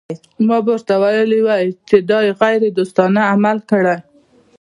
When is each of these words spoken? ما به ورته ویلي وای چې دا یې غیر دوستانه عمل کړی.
ما 0.47 0.57
به 0.65 0.71
ورته 0.75 0.93
ویلي 1.01 1.39
وای 1.47 1.65
چې 1.87 1.97
دا 2.09 2.19
یې 2.27 2.31
غیر 2.41 2.61
دوستانه 2.77 3.21
عمل 3.33 3.57
کړی. 3.69 3.97